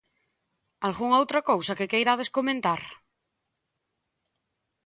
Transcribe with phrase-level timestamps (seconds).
[0.87, 2.81] Algunha outra cousa que queirades comentar?